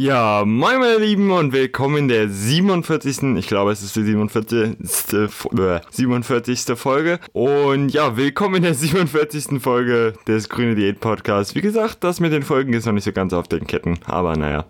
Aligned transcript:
Ja, 0.00 0.44
moin 0.46 0.78
meine 0.78 0.98
Lieben 0.98 1.32
und 1.32 1.52
willkommen 1.52 1.96
in 1.96 2.06
der 2.06 2.28
47. 2.28 3.36
Ich 3.36 3.48
glaube 3.48 3.72
es 3.72 3.82
ist 3.82 3.96
die 3.96 4.04
47. 4.04 4.76
47. 5.90 6.68
Äh, 6.68 6.76
Folge. 6.76 7.18
Und 7.32 7.88
ja, 7.88 8.16
willkommen 8.16 8.54
in 8.54 8.62
der 8.62 8.74
47. 8.74 9.60
Folge 9.60 10.14
des 10.28 10.48
Grüne 10.48 10.76
Diät 10.76 11.00
Podcasts. 11.00 11.56
Wie 11.56 11.62
gesagt, 11.62 12.04
das 12.04 12.20
mit 12.20 12.32
den 12.32 12.44
Folgen 12.44 12.74
ist 12.74 12.86
noch 12.86 12.92
nicht 12.92 13.02
so 13.02 13.10
ganz 13.10 13.32
auf 13.32 13.48
den 13.48 13.66
Ketten. 13.66 13.98
Aber 14.04 14.36
naja, 14.36 14.66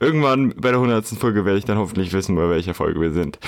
irgendwann 0.00 0.52
bei 0.56 0.72
der 0.72 0.80
100. 0.80 1.06
Folge 1.10 1.44
werde 1.44 1.60
ich 1.60 1.64
dann 1.64 1.78
hoffentlich 1.78 2.12
wissen, 2.12 2.34
bei 2.34 2.50
welcher 2.50 2.74
Folge 2.74 3.00
wir 3.00 3.12
sind. 3.12 3.38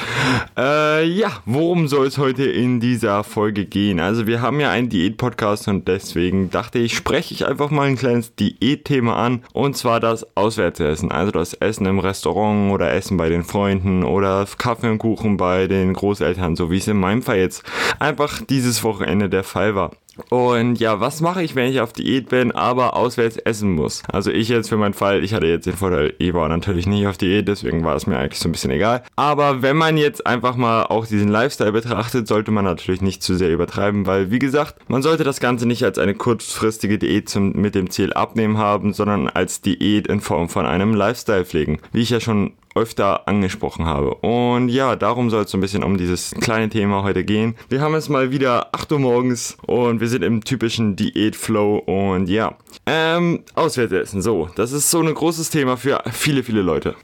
Äh, 0.56 1.04
ja, 1.04 1.30
worum 1.46 1.88
soll 1.88 2.06
es 2.06 2.16
heute 2.16 2.44
in 2.44 2.78
dieser 2.78 3.24
Folge 3.24 3.64
gehen? 3.64 3.98
Also 3.98 4.28
wir 4.28 4.40
haben 4.40 4.60
ja 4.60 4.70
einen 4.70 4.88
Diät-Podcast 4.88 5.66
und 5.66 5.88
deswegen 5.88 6.52
dachte 6.52 6.78
ich, 6.78 6.94
spreche 6.94 7.34
ich 7.34 7.44
einfach 7.44 7.70
mal 7.70 7.88
ein 7.88 7.96
kleines 7.96 8.36
Diät-Thema 8.36 9.16
an. 9.16 9.42
Und 9.52 9.76
zwar 9.76 9.98
das 9.98 10.24
Auswärtsessen. 10.36 11.10
Also 11.10 11.23
das 11.32 11.54
Essen 11.54 11.86
im 11.86 11.98
Restaurant 11.98 12.72
oder 12.72 12.92
Essen 12.92 13.16
bei 13.16 13.28
den 13.28 13.44
Freunden 13.44 14.04
oder 14.04 14.46
Kaffee 14.58 14.90
und 14.90 14.98
Kuchen 14.98 15.36
bei 15.36 15.66
den 15.66 15.92
Großeltern, 15.92 16.56
so 16.56 16.70
wie 16.70 16.78
es 16.78 16.88
in 16.88 16.98
meinem 16.98 17.22
Fall 17.22 17.38
jetzt 17.38 17.62
einfach 17.98 18.40
dieses 18.42 18.82
Wochenende 18.84 19.28
der 19.28 19.44
Fall 19.44 19.74
war. 19.74 19.92
Und 20.30 20.78
ja, 20.78 21.00
was 21.00 21.20
mache 21.20 21.42
ich, 21.42 21.54
wenn 21.54 21.70
ich 21.70 21.80
auf 21.80 21.92
Diät 21.92 22.28
bin, 22.28 22.52
aber 22.52 22.96
auswärts 22.96 23.36
essen 23.36 23.72
muss? 23.72 24.02
Also 24.10 24.30
ich 24.30 24.48
jetzt 24.48 24.68
für 24.68 24.76
meinen 24.76 24.94
Fall, 24.94 25.24
ich 25.24 25.34
hatte 25.34 25.46
jetzt 25.46 25.66
den 25.66 25.76
Vorteil, 25.76 26.14
ich 26.18 26.34
war 26.34 26.48
natürlich 26.48 26.86
nicht 26.86 27.06
auf 27.06 27.18
Diät, 27.18 27.48
deswegen 27.48 27.84
war 27.84 27.96
es 27.96 28.06
mir 28.06 28.18
eigentlich 28.18 28.40
so 28.40 28.48
ein 28.48 28.52
bisschen 28.52 28.70
egal. 28.70 29.02
Aber 29.16 29.62
wenn 29.62 29.76
man 29.76 29.96
jetzt 29.96 30.26
einfach 30.26 30.56
mal 30.56 30.84
auch 30.84 31.06
diesen 31.06 31.28
Lifestyle 31.28 31.72
betrachtet, 31.72 32.28
sollte 32.28 32.50
man 32.50 32.64
natürlich 32.64 33.02
nicht 33.02 33.22
zu 33.22 33.34
sehr 33.34 33.52
übertreiben, 33.52 34.06
weil 34.06 34.30
wie 34.30 34.38
gesagt, 34.38 34.76
man 34.88 35.02
sollte 35.02 35.24
das 35.24 35.40
Ganze 35.40 35.66
nicht 35.66 35.84
als 35.84 35.98
eine 35.98 36.14
kurzfristige 36.14 36.98
Diät 36.98 37.28
zum, 37.28 37.52
mit 37.52 37.74
dem 37.74 37.90
Ziel 37.90 38.12
abnehmen 38.12 38.58
haben, 38.58 38.92
sondern 38.92 39.28
als 39.28 39.60
Diät 39.60 40.06
in 40.06 40.20
Form 40.20 40.48
von 40.48 40.66
einem 40.66 40.94
Lifestyle 40.94 41.44
pflegen. 41.44 41.80
Wie 41.92 42.02
ich 42.02 42.10
ja 42.10 42.20
schon 42.20 42.52
öfter 42.74 43.28
angesprochen 43.28 43.84
habe. 43.84 44.14
Und 44.14 44.68
ja, 44.68 44.96
darum 44.96 45.30
soll 45.30 45.44
es 45.44 45.50
so 45.50 45.58
ein 45.58 45.60
bisschen 45.60 45.84
um 45.84 45.96
dieses 45.96 46.32
kleine 46.40 46.68
Thema 46.68 47.02
heute 47.02 47.24
gehen. 47.24 47.54
Wir 47.68 47.80
haben 47.80 47.94
es 47.94 48.08
mal 48.08 48.30
wieder 48.30 48.74
8 48.74 48.92
Uhr 48.92 48.98
morgens 48.98 49.56
und 49.66 50.00
wir 50.00 50.08
sind 50.08 50.22
im 50.22 50.44
typischen 50.44 50.96
Diät-Flow 50.96 51.78
und 51.78 52.28
ja. 52.28 52.56
Ähm, 52.86 53.44
Auswärtsessen, 53.54 54.22
so. 54.22 54.48
Das 54.56 54.72
ist 54.72 54.90
so 54.90 55.00
ein 55.00 55.12
großes 55.12 55.50
Thema 55.50 55.76
für 55.76 56.02
viele, 56.12 56.42
viele 56.42 56.62
Leute. 56.62 56.94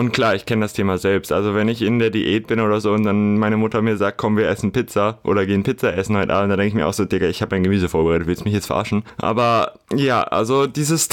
Und 0.00 0.12
klar, 0.14 0.34
ich 0.34 0.46
kenne 0.46 0.62
das 0.62 0.72
Thema 0.72 0.96
selbst. 0.96 1.30
Also 1.30 1.54
wenn 1.54 1.68
ich 1.68 1.82
in 1.82 1.98
der 1.98 2.08
Diät 2.08 2.46
bin 2.46 2.58
oder 2.58 2.80
so 2.80 2.92
und 2.92 3.04
dann 3.04 3.36
meine 3.36 3.58
Mutter 3.58 3.82
mir 3.82 3.98
sagt, 3.98 4.16
komm, 4.16 4.38
wir 4.38 4.48
essen 4.48 4.72
Pizza 4.72 5.18
oder 5.24 5.44
gehen 5.44 5.62
Pizza 5.62 5.94
essen 5.94 6.16
heute 6.16 6.32
Abend, 6.32 6.50
dann 6.50 6.58
denke 6.58 6.68
ich 6.68 6.74
mir 6.74 6.86
auch 6.86 6.94
so, 6.94 7.04
Digga, 7.04 7.26
ich 7.26 7.42
habe 7.42 7.54
ein 7.54 7.62
Gemüse 7.62 7.90
vorbereitet, 7.90 8.26
willst 8.26 8.40
du 8.40 8.44
mich 8.46 8.54
jetzt 8.54 8.68
verarschen? 8.68 9.02
Aber 9.18 9.74
ja, 9.94 10.22
also 10.22 10.66
dieses 10.66 11.10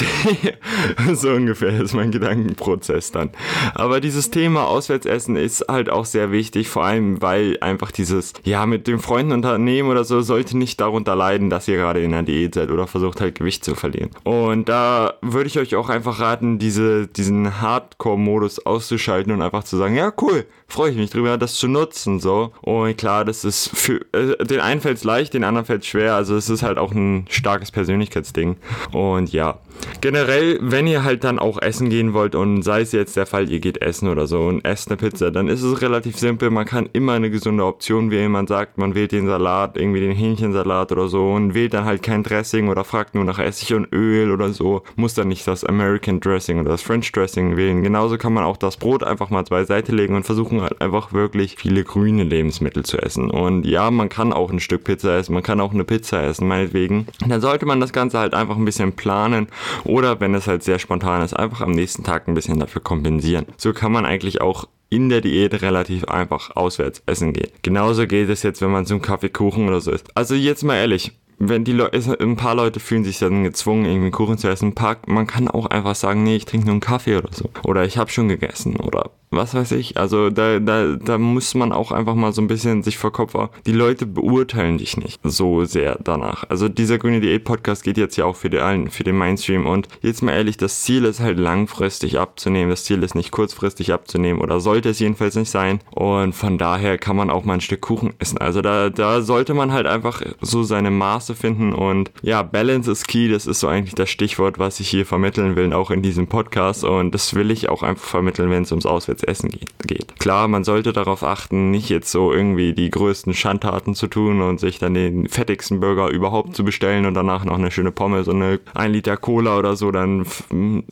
so 1.15 1.31
ungefähr 1.31 1.81
ist 1.81 1.95
mein 1.95 2.11
Gedankenprozess 2.11 3.11
dann. 3.11 3.31
Aber 3.75 3.99
dieses 3.99 4.31
Thema 4.31 4.67
Auswärtsessen 4.67 5.35
ist 5.35 5.65
halt 5.67 5.89
auch 5.89 6.05
sehr 6.05 6.31
wichtig, 6.31 6.69
vor 6.69 6.85
allem 6.85 7.21
weil 7.21 7.57
einfach 7.59 7.91
dieses, 7.91 8.31
ja, 8.45 8.65
mit 8.65 8.87
den 8.87 8.99
Freunden 8.99 9.33
unternehmen 9.33 9.89
oder 9.89 10.05
so, 10.05 10.21
sollte 10.21 10.57
nicht 10.57 10.79
darunter 10.79 11.17
leiden, 11.17 11.49
dass 11.49 11.67
ihr 11.67 11.75
gerade 11.75 12.01
in 12.01 12.13
einer 12.13 12.23
Diät 12.23 12.53
seid 12.53 12.71
oder 12.71 12.87
versucht 12.87 13.19
halt 13.19 13.35
Gewicht 13.35 13.65
zu 13.65 13.75
verlieren. 13.75 14.11
Und 14.23 14.69
da 14.69 15.15
würde 15.21 15.47
ich 15.47 15.59
euch 15.59 15.75
auch 15.75 15.89
einfach 15.89 16.21
raten, 16.21 16.57
diese, 16.57 17.07
diesen 17.07 17.59
Hardcore-Modus 17.59 18.65
aus 18.65 18.76
auszuschalten 18.77 19.33
und 19.33 19.41
einfach 19.41 19.63
zu 19.63 19.77
sagen, 19.77 19.95
ja 19.95 20.13
cool, 20.21 20.45
freue 20.67 20.91
ich 20.91 20.97
mich 20.97 21.09
drüber, 21.09 21.37
das 21.37 21.55
zu 21.55 21.67
nutzen 21.67 22.19
so. 22.19 22.51
Und 22.61 22.97
klar, 22.97 23.25
das 23.25 23.45
ist 23.45 23.69
für 23.73 24.01
äh, 24.11 24.43
den 24.45 24.59
einen 24.59 24.81
fällt 24.81 24.97
es 24.97 25.03
leicht, 25.03 25.33
den 25.33 25.43
anderen 25.43 25.65
fällt 25.65 25.81
es 25.81 25.87
schwer. 25.87 26.15
Also 26.15 26.35
es 26.35 26.49
ist 26.49 26.63
halt 26.63 26.77
auch 26.77 26.91
ein 26.91 27.25
starkes 27.29 27.71
Persönlichkeitsding. 27.71 28.57
Und 28.91 29.31
ja, 29.31 29.59
generell, 30.01 30.59
wenn 30.61 30.87
ihr 30.87 31.03
halt 31.03 31.23
dann 31.23 31.39
auch 31.39 31.61
essen 31.61 31.89
gehen 31.89 32.13
wollt 32.13 32.35
und 32.35 32.63
sei 32.63 32.81
es 32.81 32.91
jetzt 32.91 33.15
der 33.15 33.25
Fall, 33.25 33.49
ihr 33.49 33.59
geht 33.59 33.81
essen 33.81 34.09
oder 34.09 34.27
so 34.27 34.41
und 34.41 34.65
esst 34.65 34.89
eine 34.89 34.97
Pizza, 34.97 35.31
dann 35.31 35.47
ist 35.47 35.63
es 35.63 35.81
relativ 35.81 36.17
simpel. 36.17 36.49
Man 36.49 36.65
kann 36.65 36.89
immer 36.93 37.13
eine 37.13 37.29
gesunde 37.29 37.65
Option 37.65 38.11
wählen. 38.11 38.31
Man 38.31 38.47
sagt, 38.47 38.77
man 38.77 38.93
wählt 38.93 39.11
den 39.11 39.27
Salat, 39.27 39.77
irgendwie 39.77 40.01
den 40.01 40.15
Hähnchensalat 40.15 40.91
oder 40.91 41.07
so 41.07 41.31
und 41.31 41.53
wählt 41.53 41.73
dann 41.73 41.85
halt 41.85 42.03
kein 42.03 42.23
Dressing 42.23 42.67
oder 42.67 42.83
fragt 42.83 43.15
nur 43.15 43.23
nach 43.23 43.39
Essig 43.39 43.73
und 43.73 43.91
Öl 43.93 44.31
oder 44.31 44.51
so. 44.51 44.83
Muss 44.95 45.13
dann 45.13 45.29
nicht 45.29 45.47
das 45.47 45.63
American 45.63 46.19
Dressing 46.19 46.59
oder 46.59 46.71
das 46.71 46.81
French 46.81 47.11
Dressing 47.11 47.55
wählen. 47.55 47.83
Genauso 47.83 48.17
kann 48.17 48.33
man 48.33 48.43
auch 48.43 48.57
das 48.57 48.77
Brot 48.77 49.03
einfach 49.03 49.29
mal 49.29 49.43
beiseite 49.43 49.93
legen 49.95 50.15
und 50.15 50.25
versuchen 50.25 50.56
halt 50.61 50.81
einfach 50.81 51.13
wirklich 51.13 51.55
viele 51.57 51.83
grüne 51.83 52.23
Lebensmittel 52.23 52.83
zu 52.83 52.97
essen. 52.97 53.29
Und 53.29 53.65
ja, 53.65 53.91
man 53.91 54.09
kann 54.09 54.33
auch 54.33 54.51
ein 54.51 54.59
Stück 54.59 54.83
Pizza 54.83 55.17
essen, 55.17 55.33
man 55.33 55.43
kann 55.43 55.59
auch 55.61 55.73
eine 55.73 55.83
Pizza 55.83 56.23
essen, 56.23 56.47
meinetwegen. 56.47 57.07
Dann 57.27 57.41
sollte 57.41 57.65
man 57.65 57.79
das 57.79 57.93
Ganze 57.93 58.19
halt 58.19 58.33
einfach 58.33 58.55
ein 58.55 58.65
bisschen 58.65 58.93
planen 58.93 59.47
oder 59.83 60.19
wenn 60.19 60.33
es 60.35 60.47
halt 60.47 60.63
sehr 60.63 60.79
spontan 60.79 61.21
ist, 61.21 61.33
einfach 61.33 61.61
am 61.61 61.71
nächsten 61.71 62.03
Tag 62.03 62.27
ein 62.27 62.33
bisschen 62.33 62.59
dafür 62.59 62.81
kompensieren. 62.81 63.45
So 63.57 63.73
kann 63.73 63.91
man 63.91 64.05
eigentlich 64.05 64.41
auch 64.41 64.67
in 64.89 65.09
der 65.09 65.21
Diät 65.21 65.61
relativ 65.61 66.05
einfach 66.05 66.55
auswärts 66.55 67.03
essen 67.05 67.33
gehen. 67.33 67.51
Genauso 67.61 68.07
geht 68.07 68.29
es 68.29 68.43
jetzt, 68.43 68.61
wenn 68.61 68.71
man 68.71 68.85
zum 68.85 69.01
Kaffeekuchen 69.01 69.67
oder 69.67 69.81
so 69.81 69.91
ist. 69.91 70.05
Also 70.15 70.35
jetzt 70.35 70.63
mal 70.63 70.75
ehrlich, 70.75 71.11
wenn 71.39 71.63
die 71.63 71.73
Leute, 71.73 72.17
ein 72.19 72.35
paar 72.35 72.55
Leute 72.55 72.79
fühlen 72.79 73.03
sich 73.03 73.19
dann 73.19 73.43
gezwungen, 73.43 73.85
irgendwie 73.85 74.11
Kuchen 74.11 74.37
zu 74.37 74.47
essen, 74.47 74.73
man 75.05 75.27
kann 75.27 75.47
auch 75.47 75.67
einfach 75.67 75.95
sagen, 75.95 76.23
nee, 76.23 76.35
ich 76.35 76.45
trinke 76.45 76.65
nur 76.65 76.73
einen 76.73 76.81
Kaffee 76.81 77.17
oder 77.17 77.29
so. 77.31 77.49
Oder 77.63 77.85
ich 77.85 77.97
habe 77.97 78.09
schon 78.09 78.27
gegessen 78.27 78.77
oder 78.77 79.11
was 79.29 79.53
weiß 79.53 79.71
ich. 79.73 79.97
Also 79.97 80.29
da, 80.29 80.59
da, 80.59 80.95
da 80.95 81.17
muss 81.17 81.53
man 81.55 81.71
auch 81.71 81.91
einfach 81.91 82.15
mal 82.15 82.31
so 82.31 82.41
ein 82.41 82.47
bisschen 82.47 82.83
sich 82.83 82.97
vor 82.97 83.11
Kopf 83.11 83.33
haben. 83.33 83.51
Die 83.65 83.71
Leute 83.73 84.05
beurteilen 84.05 84.77
dich 84.77 84.97
nicht 84.97 85.19
so 85.23 85.65
sehr 85.65 85.97
danach. 86.01 86.45
Also 86.49 86.69
dieser 86.69 86.97
grüne 86.97 87.19
Diät 87.19 87.43
Podcast 87.43 87.83
geht 87.83 87.97
jetzt 87.97 88.15
ja 88.15 88.25
auch 88.25 88.35
für 88.35 88.49
den, 88.49 88.89
für 88.89 89.03
den 89.03 89.17
Mainstream 89.17 89.65
und 89.65 89.87
jetzt 90.01 90.21
mal 90.21 90.33
ehrlich, 90.33 90.57
das 90.57 90.81
Ziel 90.81 91.05
ist 91.05 91.19
halt 91.19 91.39
langfristig 91.39 92.19
abzunehmen. 92.19 92.69
Das 92.69 92.85
Ziel 92.85 93.03
ist 93.03 93.15
nicht 93.15 93.31
kurzfristig 93.31 93.91
abzunehmen 93.91 94.41
oder 94.41 94.59
sollte 94.59 94.89
es 94.89 94.99
jedenfalls 94.99 95.35
nicht 95.35 95.49
sein. 95.49 95.79
Und 95.91 96.33
von 96.33 96.57
daher 96.57 96.97
kann 96.97 97.15
man 97.15 97.29
auch 97.29 97.43
mal 97.43 97.55
ein 97.55 97.61
Stück 97.61 97.81
Kuchen 97.81 98.13
essen. 98.19 98.37
Also 98.37 98.61
da, 98.61 98.89
da 98.89 99.21
sollte 99.21 99.53
man 99.53 99.71
halt 99.71 99.87
einfach 99.87 100.21
so 100.41 100.63
seine 100.63 100.91
Maße 100.91 101.35
finden 101.35 101.73
und 101.73 102.11
ja, 102.21 102.43
Balance 102.43 102.91
is 102.91 103.03
key. 103.03 103.27
Das 103.27 103.45
ist 103.45 103.59
so 103.59 103.67
eigentlich 103.67 103.95
das 103.95 104.09
Stichwort, 104.09 104.57
was 104.57 104.79
ich 104.79 104.89
hier 104.89 105.05
vermitteln 105.05 105.55
will, 105.55 105.73
auch 105.73 105.91
in 105.91 106.01
diesem 106.01 106.27
Podcast. 106.27 106.83
Und 106.83 107.13
das 107.13 107.33
will 107.33 107.51
ich 107.51 107.69
auch 107.69 107.83
einfach 107.83 108.05
vermitteln, 108.05 108.49
wenn 108.49 108.63
es 108.63 108.71
ums 108.71 108.85
Auswärts 108.85 109.16
jetzt 109.17 109.27
essen 109.27 109.49
geht. 109.85 110.19
Klar, 110.19 110.47
man 110.47 110.63
sollte 110.63 110.93
darauf 110.93 111.23
achten, 111.23 111.71
nicht 111.71 111.89
jetzt 111.89 112.11
so 112.11 112.31
irgendwie 112.31 112.73
die 112.73 112.89
größten 112.89 113.33
Schandtaten 113.33 113.95
zu 113.95 114.07
tun 114.07 114.41
und 114.41 114.59
sich 114.59 114.79
dann 114.79 114.93
den 114.93 115.27
fettigsten 115.27 115.79
Burger 115.79 116.09
überhaupt 116.09 116.55
zu 116.55 116.63
bestellen 116.63 117.05
und 117.05 117.13
danach 117.13 117.45
noch 117.45 117.57
eine 117.57 117.71
schöne 117.71 117.91
Pommes 117.91 118.27
und 118.27 118.41
eine 118.41 118.59
1 118.73 118.93
Liter 118.93 119.17
Cola 119.17 119.57
oder 119.57 119.75
so, 119.75 119.91
dann 119.91 120.25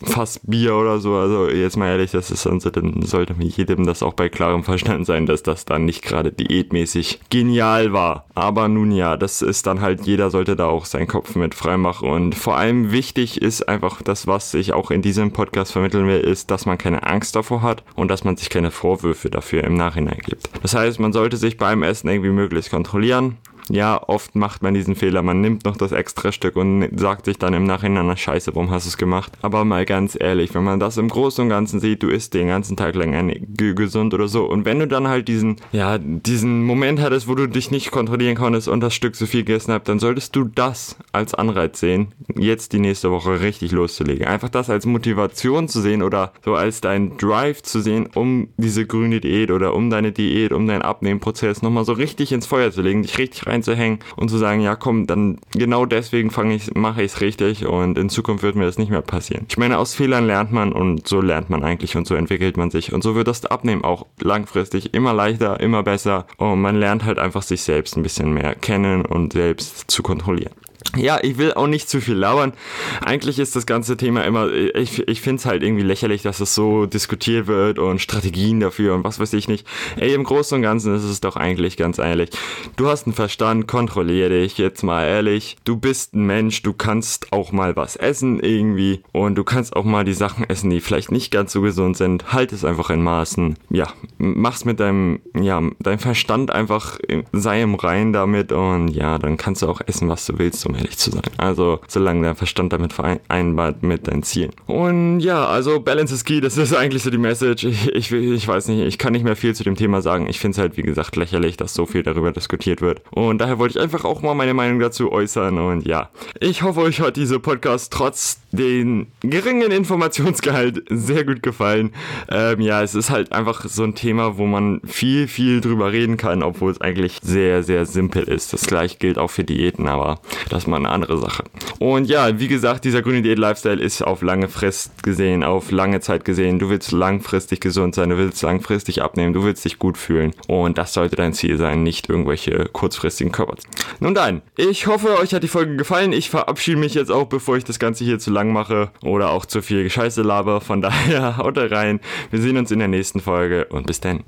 fast 0.04 0.50
Bier 0.50 0.76
oder 0.76 1.00
so. 1.00 1.16
Also 1.16 1.50
jetzt 1.50 1.78
mal 1.78 1.90
ehrlich, 1.90 2.12
das 2.12 2.32
ist 2.32 2.46
dann, 2.46 2.60
dann 2.60 3.02
sollte 3.04 3.36
jedem 3.40 3.86
das 3.86 4.02
auch 4.04 4.14
bei 4.14 4.30
klarem 4.30 4.64
Verstand 4.64 5.06
sein, 5.06 5.26
dass 5.26 5.44
das 5.44 5.66
dann 5.66 5.86
nicht 5.86 6.02
gerade 6.02 6.32
diätmäßig 6.32 7.20
genial 7.30 7.94
war. 7.94 8.26
Aber 8.34 8.68
nun 8.68 8.92
ja, 8.92 9.18
das 9.18 9.42
ist 9.42 9.68
dann 9.68 9.82
halt, 9.82 10.06
jeder 10.06 10.32
sollte 10.32 10.56
da 10.56 10.68
auch 10.68 10.86
seinen 10.86 11.08
Kopf 11.08 11.36
mit 11.36 11.56
freimachen 11.56 12.10
und 12.10 12.36
vor 12.36 12.56
allem 12.56 12.92
wichtig 12.92 13.42
ist 13.42 13.68
einfach 13.68 14.02
das, 14.02 14.28
was 14.28 14.54
ich 14.54 14.74
auch 14.74 14.92
in 14.92 15.02
diesem 15.02 15.32
Podcast 15.32 15.72
vermitteln 15.72 16.08
will, 16.08 16.20
ist, 16.20 16.52
dass 16.52 16.66
man 16.66 16.78
keine 16.78 17.04
Angst 17.04 17.36
davor 17.36 17.62
hat 17.62 17.84
und 17.96 18.10
dass 18.16 18.24
man 18.24 18.38
sich 18.38 18.50
keine 18.50 18.72
Vorwürfe 18.72 19.30
dafür 19.30 19.66
im 19.66 19.76
Nachhinein 19.76 20.22
gibt. 20.24 20.50
Das 20.64 20.74
heißt, 20.74 21.02
man 21.02 21.12
sollte 21.12 21.36
sich 21.36 21.58
beim 21.58 21.84
Essen 21.84 22.08
irgendwie 22.08 22.30
möglichst 22.30 22.72
kontrollieren 22.72 23.36
ja, 23.70 24.02
oft 24.08 24.36
macht 24.36 24.62
man 24.62 24.74
diesen 24.74 24.96
Fehler. 24.96 25.24
Man 25.24 25.42
nimmt 25.42 25.66
noch 25.66 25.78
das 25.78 25.92
extra 25.92 26.32
Stück 26.32 26.56
und 26.56 26.88
sagt 27.00 27.26
sich 27.26 27.38
dann 27.38 27.54
im 27.54 27.66
Nachhinein, 27.66 28.08
na 28.08 28.16
scheiße, 28.16 28.56
warum 28.56 28.70
hast 28.72 28.86
du 28.86 28.90
es 28.90 28.98
gemacht? 28.98 29.32
Aber 29.42 29.66
mal 29.66 29.86
ganz 29.86 30.18
ehrlich, 30.20 30.54
wenn 30.54 30.64
man 30.64 30.80
das 30.80 30.98
im 30.98 31.10
Großen 31.10 31.44
und 31.44 31.50
Ganzen 31.50 31.80
sieht, 31.80 32.04
du 32.04 32.10
isst 32.10 32.34
den 32.34 32.48
ganzen 32.48 32.78
Tag 32.78 32.96
lang 32.96 33.16
gesund 33.58 34.14
oder 34.14 34.28
so. 34.28 34.46
Und 34.46 34.66
wenn 34.66 34.80
du 34.80 34.88
dann 34.88 35.08
halt 35.08 35.28
diesen, 35.28 35.58
ja, 35.72 35.98
diesen 35.98 36.64
Moment 36.64 37.02
hattest, 37.02 37.28
wo 37.28 37.36
du 37.36 37.48
dich 37.48 37.72
nicht 37.72 37.92
kontrollieren 37.92 38.36
konntest 38.36 38.68
und 38.68 38.82
das 38.82 38.94
Stück 38.94 39.16
zu 39.16 39.26
viel 39.26 39.44
gegessen 39.44 39.74
hast, 39.74 39.88
dann 39.90 40.00
solltest 40.00 40.36
du 40.36 40.44
das 40.44 40.98
als 41.12 41.34
Anreiz 41.34 41.80
sehen, 41.80 42.14
jetzt 42.38 42.74
die 42.74 42.80
nächste 42.80 43.12
Woche 43.12 43.42
richtig 43.42 43.72
loszulegen. 43.72 44.28
Einfach 44.28 44.50
das 44.50 44.70
als 44.70 44.86
Motivation 44.86 45.68
zu 45.68 45.82
sehen 45.82 46.04
oder 46.04 46.34
so 46.44 46.56
als 46.56 46.82
dein 46.82 47.18
Drive 47.18 47.64
zu 47.64 47.82
sehen, 47.82 48.10
um 48.14 48.50
diese 48.58 48.86
grüne 48.86 49.22
Diät 49.22 49.52
oder 49.52 49.74
um 49.74 49.90
deine 49.90 50.12
Diät, 50.12 50.52
um 50.52 50.68
deinen 50.68 50.82
Abnehmprozess 50.82 51.62
nochmal 51.62 51.86
so 51.86 51.94
richtig 51.94 52.32
ins 52.32 52.46
Feuer 52.46 52.72
zu 52.72 52.82
legen, 52.82 53.02
dich 53.02 53.18
richtig 53.18 53.48
rein 53.48 53.55
reinzuhängen 53.56 54.00
und 54.16 54.30
zu 54.30 54.38
sagen, 54.38 54.62
ja 54.62 54.76
komm, 54.76 55.08
dann 55.08 55.40
genau 55.52 55.86
deswegen 55.86 56.30
fange 56.30 56.56
ich, 56.56 56.74
mache 56.76 57.02
ich 57.02 57.14
es 57.14 57.22
richtig 57.22 57.66
und 57.66 57.98
in 57.98 58.10
Zukunft 58.10 58.44
wird 58.44 58.56
mir 58.56 58.66
das 58.66 58.78
nicht 58.78 58.92
mehr 58.92 59.02
passieren. 59.02 59.46
Ich 59.50 59.58
meine, 59.58 59.78
aus 59.78 59.96
Fehlern 59.96 60.28
lernt 60.28 60.52
man 60.52 60.72
und 60.72 61.08
so 61.08 61.22
lernt 61.22 61.50
man 61.50 61.64
eigentlich 61.64 61.96
und 61.96 62.08
so 62.08 62.16
entwickelt 62.16 62.58
man 62.58 62.70
sich 62.70 62.94
und 62.94 63.04
so 63.04 63.16
wird 63.16 63.28
das 63.28 63.46
Abnehmen 63.46 63.84
auch 63.84 64.06
langfristig 64.20 64.94
immer 64.94 65.14
leichter, 65.14 65.60
immer 65.60 65.84
besser 65.84 66.28
und 66.38 66.62
man 66.62 66.76
lernt 66.76 67.06
halt 67.06 67.20
einfach 67.20 67.44
sich 67.44 67.62
selbst 67.62 67.98
ein 67.98 68.04
bisschen 68.04 68.34
mehr 68.34 68.56
kennen 68.56 69.06
und 69.06 69.34
selbst 69.34 69.90
zu 69.90 70.04
kontrollieren. 70.04 70.54
Ja, 70.96 71.20
ich 71.22 71.38
will 71.38 71.54
auch 71.54 71.68
nicht 71.68 71.90
zu 71.90 72.02
viel 72.02 72.16
labern. 72.16 72.54
Eigentlich 73.02 73.40
ist 73.40 73.56
das 73.56 73.66
ganze 73.66 73.98
Thema 73.98 74.24
immer, 74.24 74.52
ich, 74.52 75.08
ich 75.08 75.22
finde 75.22 75.40
es 75.40 75.46
halt 75.46 75.64
irgendwie 75.64 75.84
lächerlich, 75.84 76.22
dass 76.22 76.40
es 76.40 76.56
so 76.56 76.86
diskutiert 76.86 77.48
wird 77.48 77.80
und 77.80 78.00
Strategien 78.00 78.60
dafür 78.60 78.96
und 78.96 79.04
was 79.04 79.20
weiß 79.20 79.34
ich 79.34 79.48
nicht. 79.48 79.68
Ey, 79.98 80.14
im 80.14 80.24
Großen 80.24 80.56
und 80.56 80.62
Ganzen 80.62 80.96
ist 80.96 81.04
es 81.04 81.22
doch 81.22 81.36
eigentlich 81.36 81.78
ganz 81.78 82.00
ehrlich. 82.00 82.30
Du 82.76 82.88
hast 82.88 83.06
einen 83.06 83.14
Verstand, 83.14 83.68
kontrolliere 83.68 84.30
dich 84.30 84.58
jetzt 84.58 84.84
mal 84.84 85.06
ehrlich. 85.06 85.58
Du 85.64 85.78
bist 85.78 86.14
ein 86.14 86.26
Mensch, 86.26 86.62
du 86.62 86.74
kannst 86.74 87.32
auch 87.34 87.52
mal 87.52 87.76
was 87.76 87.96
essen 87.96 88.40
irgendwie 88.40 89.02
und 89.12 89.36
du 89.36 89.44
kannst 89.44 89.76
auch 89.76 89.84
mal 89.84 90.06
die 90.06 90.14
Sachen 90.14 90.50
essen, 90.50 90.70
die 90.70 90.82
vielleicht 90.82 91.12
nicht 91.12 91.32
ganz 91.32 91.52
so 91.52 91.62
gesund 91.62 91.98
sind. 91.98 92.34
Halt 92.34 92.54
es 92.54 92.64
einfach 92.64 92.90
in 92.90 93.04
Maßen. 93.04 93.56
Ja, 93.70 93.88
mach's 94.18 94.66
mit 94.66 94.80
deinem, 94.80 95.20
ja, 95.40 95.62
dein 95.80 96.00
Verstand 96.00 96.52
einfach, 96.52 97.00
sei 97.32 97.62
im 97.62 97.76
Rein 97.76 98.14
damit 98.14 98.52
und 98.52 98.90
ja, 98.90 99.18
dann 99.20 99.38
kannst 99.38 99.62
du 99.62 99.68
auch 99.68 99.82
essen, 99.86 100.10
was 100.10 100.26
du 100.26 100.38
willst, 100.40 100.66
um 100.66 100.76
ehrlich 100.86 100.98
zu 100.98 101.12
sein. 101.12 101.22
Also, 101.38 101.80
solange 101.88 102.22
der 102.24 102.36
Verstand 102.36 102.72
damit 102.74 102.94
vereinbart 102.94 103.84
mit 103.84 104.08
deinen 104.08 104.24
Zielen. 104.24 104.52
Und 104.68 105.20
ja, 105.20 105.46
also 105.46 105.80
Balance 105.80 106.14
is 106.14 106.24
key, 106.24 106.42
das 106.42 106.58
ist 106.58 106.74
eigentlich 106.74 107.04
so 107.04 107.10
die 107.10 107.18
Message. 107.18 107.64
Ich, 107.64 107.88
ich, 107.88 108.12
ich 108.12 108.48
weiß 108.48 108.68
nicht, 108.68 108.82
ich 108.82 108.98
kann 108.98 109.14
nicht 109.14 109.24
mehr 109.24 109.36
viel 109.36 109.56
zu 109.56 109.64
dem 109.64 109.76
Thema 109.76 110.02
sagen. 110.02 110.28
Ich 110.28 110.40
finde 110.40 110.56
es 110.56 110.60
halt, 110.60 110.78
wie 110.78 110.84
gesagt, 110.84 111.16
lächerlich, 111.16 111.58
dass 111.58 111.74
so 111.74 111.86
viel 111.86 112.04
darüber 112.04 112.32
diskutiert 112.32 112.82
wird. 112.82 113.02
Und 113.12 113.40
daher 113.40 113.60
wollte 113.60 113.78
ich 113.78 113.84
einfach 113.84 114.06
auch 114.06 114.22
mal 114.22 114.36
meine 114.36 114.54
Meinung 114.54 114.80
dazu 114.80 115.12
äußern. 115.12 115.58
Und 115.58 115.86
ja, 115.86 116.10
ich 116.40 116.62
hoffe, 116.62 116.82
euch 116.82 117.02
hat 117.02 117.18
dieser 117.18 117.40
Podcast 117.40 117.92
trotz 117.92 118.40
den 118.52 119.08
geringen 119.22 119.72
Informationsgehalt 119.72 120.84
sehr 120.90 121.26
gut 121.26 121.44
gefallen. 121.44 121.92
Ähm, 122.30 122.62
ja, 122.62 122.82
es 122.82 122.96
ist 122.96 123.10
halt 123.10 123.32
einfach 123.32 123.66
so 123.66 123.84
ein 123.84 123.96
Thema, 123.96 124.38
wo 124.38 124.46
man 124.46 124.82
viel, 124.86 125.28
viel 125.28 125.62
drüber 125.62 125.92
reden 125.92 126.18
kann, 126.18 126.44
obwohl 126.44 126.72
es 126.72 126.82
eigentlich 126.82 127.20
sehr, 127.22 127.64
sehr 127.64 127.86
simpel 127.86 128.24
ist. 128.24 128.54
Das 128.54 128.66
gleiche 128.66 128.98
gilt 128.98 129.18
auch 129.18 129.30
für 129.30 129.44
Diäten, 129.44 129.88
aber 129.88 130.20
das 130.50 130.65
mal 130.68 130.78
eine 130.78 130.90
andere 130.90 131.18
Sache. 131.18 131.44
Und 131.80 132.06
ja, 132.06 132.40
wie 132.40 132.48
gesagt, 132.48 132.86
dieser 132.86 133.02
grüne 133.02 133.22
Diät-Lifestyle 133.22 133.82
ist 133.82 134.02
auf 134.02 134.22
lange 134.22 134.48
Frist 134.48 135.04
gesehen, 135.04 135.44
auf 135.44 135.72
lange 135.72 136.00
Zeit 136.00 136.26
gesehen. 136.26 136.60
Du 136.60 136.70
willst 136.70 136.92
langfristig 136.92 137.60
gesund 137.60 137.96
sein, 137.96 138.10
du 138.10 138.18
willst 138.18 138.42
langfristig 138.42 139.02
abnehmen, 139.02 139.34
du 139.34 139.44
willst 139.44 139.66
dich 139.66 139.80
gut 139.80 139.98
fühlen. 139.98 140.34
Und 140.48 140.78
das 140.78 140.94
sollte 140.94 141.16
dein 141.16 141.34
Ziel 141.34 141.58
sein, 141.58 141.84
nicht 141.84 142.10
irgendwelche 142.10 142.70
kurzfristigen 142.72 143.32
Körper. 143.32 143.56
Nun 144.00 144.16
dann, 144.16 144.42
ich 144.58 144.88
hoffe, 144.88 145.20
euch 145.20 145.34
hat 145.34 145.44
die 145.44 145.48
Folge 145.48 145.76
gefallen. 145.76 146.14
Ich 146.14 146.30
verabschiede 146.30 146.78
mich 146.78 146.94
jetzt 146.94 147.12
auch, 147.12 147.26
bevor 147.26 147.58
ich 147.58 147.64
das 147.64 147.80
Ganze 147.80 148.04
hier 148.04 148.20
zu 148.20 148.32
lang 148.32 148.52
mache 148.52 148.92
oder 149.04 149.30
auch 149.32 149.46
zu 149.46 149.62
viel 149.62 149.90
Scheiße 149.90 150.22
laber. 150.22 150.62
Von 150.62 150.82
daher 150.82 151.38
haut 151.38 151.58
rein. 151.58 152.00
Wir 152.32 152.42
sehen 152.42 152.58
uns 152.58 152.72
in 152.72 152.80
der 152.80 152.88
nächsten 152.88 153.20
Folge 153.20 153.66
und 153.66 153.88
bis 153.88 154.00
dann. 154.00 154.24